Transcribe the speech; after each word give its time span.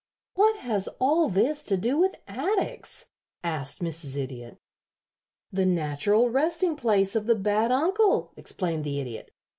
"What 0.33 0.55
has 0.61 0.87
all 0.99 1.29
this 1.29 1.63
to 1.65 1.77
do 1.77 1.95
with 1.95 2.15
attics?" 2.27 3.09
asked 3.43 3.83
Mrs. 3.83 4.17
Idiot. 4.17 4.57
"The 5.53 5.67
natural 5.67 6.27
resting 6.27 6.75
place 6.75 7.15
of 7.15 7.27
the 7.27 7.35
bad 7.35 7.71
uncle," 7.71 8.31
explained 8.35 8.83
the 8.83 8.99
Idiot. 8.99 9.29